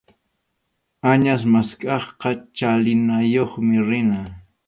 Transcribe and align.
Añas 1.09 1.41
maskaqqa 1.53 2.31
chalinayuqmi 2.57 3.77
rina. 3.89 4.21